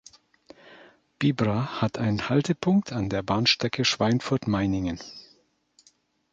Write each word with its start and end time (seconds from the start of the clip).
Bibra 1.19 1.79
hat 1.79 1.99
einen 1.99 2.27
Haltepunkt 2.27 2.91
an 2.91 3.09
der 3.09 3.21
Bahnstrecke 3.21 3.85
Schweinfurt–Meiningen. 3.85 4.99